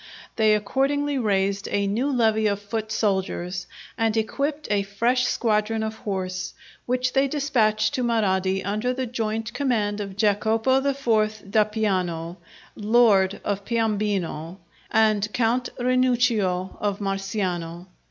[0.35, 3.67] They accordingly raised a new levy of foot soldiers,
[3.99, 6.55] and equipped a fresh squadron of horse,
[6.87, 11.51] which they despatched to Marradi under the joint command of Jacopo IV.
[11.51, 12.37] d'Appiano,
[12.75, 14.57] lord of Piombino,
[14.89, 17.85] and Count Rinuccio of Marciano.